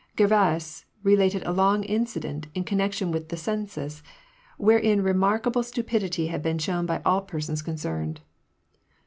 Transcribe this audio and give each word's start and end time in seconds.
Gervais 0.17 0.83
related 1.03 1.43
a 1.45 1.51
long 1.51 1.83
incident 1.83 2.47
in 2.55 2.63
connection 2.63 3.11
with 3.11 3.29
the 3.29 3.37
census, 3.37 4.01
wherein 4.57 5.03
remarkable 5.03 5.61
stupidity 5.61 6.25
had 6.25 6.41
been 6.41 6.57
shown 6.57 6.87
by 6.87 7.03
all 7.05 7.21
persons 7.21 7.61
concerned. 7.61 8.21